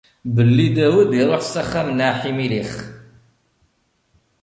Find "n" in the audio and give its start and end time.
1.97-1.99